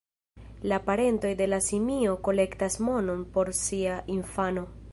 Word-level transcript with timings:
La 0.71 0.77
parentoj 0.85 1.33
de 1.41 1.47
la 1.51 1.59
simio 1.65 2.15
kolektas 2.29 2.79
monon 2.87 3.21
por 3.37 3.53
sia 3.59 3.99
infano. 4.19 4.65